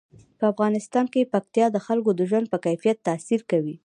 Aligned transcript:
په 0.37 0.45
افغانستان 0.53 1.05
کې 1.13 1.29
پکتیا 1.33 1.65
د 1.71 1.77
خلکو 1.85 2.11
د 2.15 2.21
ژوند 2.29 2.45
په 2.49 2.57
کیفیت 2.65 2.97
تاثیر 3.07 3.41
کوي. 3.51 3.75